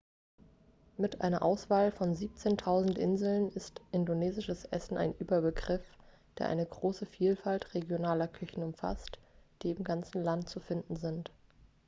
mit 0.97 1.21
einer 1.21 1.43
auswahl 1.43 1.91
von 1.91 2.15
17.000 2.15 2.97
inseln 2.97 3.49
ist 3.51 3.81
indonesisches 3.91 4.65
essen 4.65 4.97
ein 4.97 5.13
überbegriff 5.19 5.85
der 6.39 6.49
eine 6.49 6.65
große 6.65 7.05
vielfalt 7.05 7.75
regionaler 7.75 8.27
küchen 8.27 8.63
umfasst 8.63 9.19
die 9.61 9.69
im 9.69 9.83
ganzen 9.83 10.23
land 10.23 10.49
zu 10.49 10.59
finden 10.59 10.95
sind 10.95 11.29